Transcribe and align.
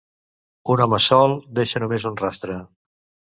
Un 0.75 0.81
home 0.85 0.99
sol 1.07 1.35
deixa 1.59 1.83
només 1.83 2.09
un 2.13 2.17
rastre. 2.25 2.57